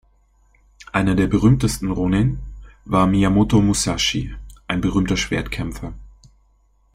Einer 0.91 1.13
der 1.13 1.27
berühmtesten 1.27 1.91
"Rōnin" 1.91 2.37
war 2.85 3.05
Miyamoto 3.05 3.61
Musashi, 3.61 4.33
ein 4.67 4.81
berühmter 4.81 5.15
Schwertkämpfer. 5.15 5.93